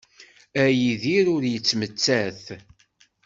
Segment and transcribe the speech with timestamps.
[0.63, 2.43] Ad yidir ur yettmettat.